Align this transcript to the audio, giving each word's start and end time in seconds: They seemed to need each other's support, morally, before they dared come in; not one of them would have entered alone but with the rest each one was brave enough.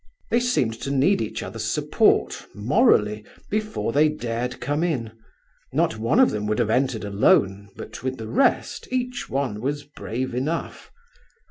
They 0.31 0.39
seemed 0.39 0.81
to 0.81 0.89
need 0.89 1.21
each 1.21 1.43
other's 1.43 1.65
support, 1.65 2.47
morally, 2.55 3.23
before 3.51 3.91
they 3.93 4.09
dared 4.09 4.59
come 4.59 4.83
in; 4.83 5.11
not 5.73 5.99
one 5.99 6.19
of 6.19 6.31
them 6.31 6.47
would 6.47 6.57
have 6.57 6.71
entered 6.71 7.03
alone 7.03 7.69
but 7.75 8.01
with 8.01 8.17
the 8.17 8.27
rest 8.27 8.87
each 8.91 9.29
one 9.29 9.61
was 9.61 9.83
brave 9.83 10.33
enough. 10.33 10.89